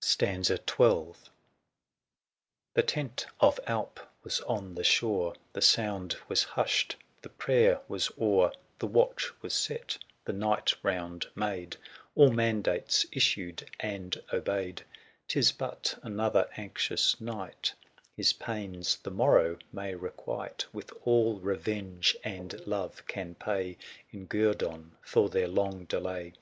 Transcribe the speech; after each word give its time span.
The 0.00 0.52
tent 2.86 3.26
of 3.40 3.60
Alp 3.66 4.00
was 4.22 4.40
on 4.42 4.74
the 4.74 4.84
shore; 4.84 5.34
The 5.54 5.62
sound 5.62 6.16
was 6.28 6.42
hushed, 6.44 6.96
the 7.22 7.30
prayer 7.30 7.80
was 7.88 8.10
o'er; 8.20 8.50
240 8.76 8.76
The 8.80 8.86
watch 8.86 9.32
was 9.40 9.54
set, 9.54 9.96
the 10.26 10.34
night 10.34 10.74
round 10.82 11.28
made, 11.34 11.78
All 12.14 12.30
mandates 12.30 13.06
issued 13.12 13.66
and 13.80 14.20
obeyed: 14.30 14.82
'Tis 15.26 15.52
but 15.52 15.98
another 16.02 16.50
anxious 16.58 17.18
night, 17.18 17.72
His 18.14 18.34
pains 18.34 18.96
the 18.98 19.10
morrow 19.10 19.56
may 19.72 19.94
requite 19.94 20.66
With 20.70 20.92
all 21.06 21.40
revenge 21.40 22.14
and 22.22 22.52
love 22.66 23.06
can 23.06 23.36
pay, 23.36 23.78
245 24.12 24.12
In 24.12 24.26
guerdon 24.26 24.96
for 25.02 25.30
their 25.30 25.48
long 25.48 25.86
delay. 25.86 26.34